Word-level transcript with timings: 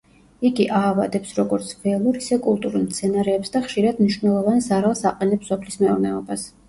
იგი 0.49 0.63
აავადებს 0.77 1.33
როგორც 1.39 1.73
ველურ, 1.83 2.17
ისე 2.23 2.39
კულტურულ 2.47 2.85
მცენარეებს 2.87 3.53
და 3.57 3.61
ხშირად 3.67 4.01
მნიშვნელოვან 4.05 4.65
ზარალს 4.69 5.05
აყენებს 5.13 5.53
სოფლის 5.55 5.79
მეურნეობას. 5.85 6.49